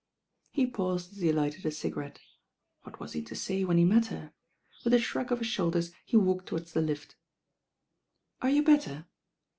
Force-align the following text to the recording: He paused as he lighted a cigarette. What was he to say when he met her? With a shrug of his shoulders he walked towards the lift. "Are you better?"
He 0.49 0.65
paused 0.65 1.11
as 1.11 1.19
he 1.21 1.31
lighted 1.31 1.63
a 1.63 1.69
cigarette. 1.69 2.19
What 2.81 2.99
was 2.99 3.13
he 3.13 3.21
to 3.21 3.35
say 3.35 3.63
when 3.63 3.77
he 3.77 3.85
met 3.85 4.07
her? 4.07 4.33
With 4.83 4.95
a 4.95 4.99
shrug 4.99 5.31
of 5.31 5.37
his 5.37 5.47
shoulders 5.47 5.91
he 6.03 6.17
walked 6.17 6.47
towards 6.47 6.73
the 6.73 6.81
lift. 6.81 7.15
"Are 8.41 8.49
you 8.49 8.63
better?" 8.63 9.05